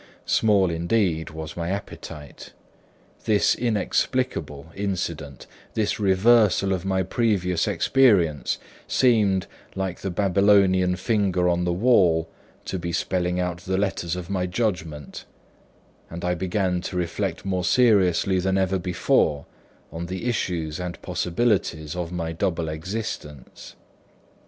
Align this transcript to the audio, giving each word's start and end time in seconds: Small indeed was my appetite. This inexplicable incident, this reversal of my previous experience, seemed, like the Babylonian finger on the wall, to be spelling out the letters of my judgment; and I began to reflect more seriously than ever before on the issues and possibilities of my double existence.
Small 0.25 0.71
indeed 0.71 1.29
was 1.29 1.55
my 1.55 1.69
appetite. 1.69 2.53
This 3.25 3.53
inexplicable 3.53 4.71
incident, 4.73 5.45
this 5.75 5.99
reversal 5.99 6.73
of 6.73 6.83
my 6.83 7.03
previous 7.03 7.67
experience, 7.67 8.57
seemed, 8.87 9.45
like 9.75 9.99
the 9.99 10.09
Babylonian 10.09 10.95
finger 10.95 11.47
on 11.47 11.65
the 11.65 11.71
wall, 11.71 12.27
to 12.65 12.79
be 12.79 12.91
spelling 12.91 13.39
out 13.39 13.59
the 13.59 13.77
letters 13.77 14.15
of 14.15 14.27
my 14.27 14.47
judgment; 14.47 15.25
and 16.09 16.25
I 16.25 16.33
began 16.33 16.81
to 16.81 16.97
reflect 16.97 17.45
more 17.45 17.63
seriously 17.63 18.39
than 18.39 18.57
ever 18.57 18.79
before 18.79 19.45
on 19.91 20.07
the 20.07 20.25
issues 20.25 20.79
and 20.79 20.99
possibilities 21.03 21.95
of 21.95 22.11
my 22.11 22.31
double 22.31 22.69
existence. 22.69 23.75